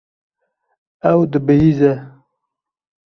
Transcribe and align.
Ew 1.09 1.19
dibihîze. 1.31 1.93